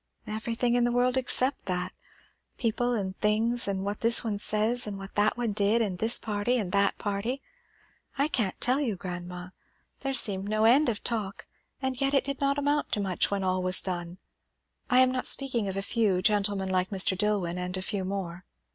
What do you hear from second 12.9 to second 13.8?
to much when all was